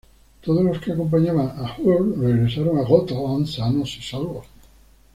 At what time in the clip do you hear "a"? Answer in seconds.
1.49-1.77, 2.79-2.83